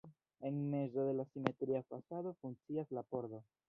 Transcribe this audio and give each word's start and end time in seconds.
En 0.39 0.71
mezo 0.71 1.05
de 1.05 1.13
la 1.13 1.25
simetria 1.25 1.83
fasado 1.83 2.33
funkcias 2.41 2.89
la 2.91 3.03
pordo. 3.03 3.43